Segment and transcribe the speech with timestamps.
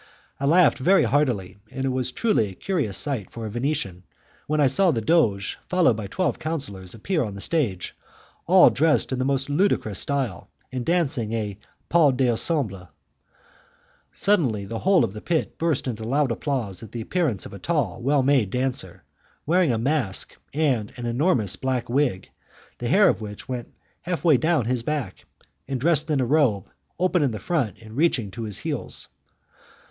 [0.39, 4.01] I laughed very heartily, and it was truly a curious sight for a Venetian,
[4.47, 7.95] when I saw the Doge followed by twelve Councillors appear on the stage,
[8.47, 11.55] all dressed in the most ludicrous style, and dancing a
[11.87, 12.89] 'pas d'ensemble'.
[14.11, 17.59] Suddenly the whole of the pit burst into loud applause at the appearance of a
[17.59, 19.03] tall, well made dancer,
[19.45, 22.27] wearing a mask and an enormous black wig,
[22.79, 23.71] the hair of which went
[24.01, 25.25] half way down his back,
[25.67, 29.07] and dressed in a robe open in front and reaching to his heels.